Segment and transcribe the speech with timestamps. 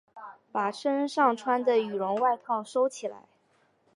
[0.51, 3.27] 把身上穿的羽绒外套收起来